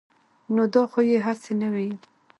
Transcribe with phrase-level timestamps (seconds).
[0.53, 1.99] نو دا خو يې هسې نه وييل-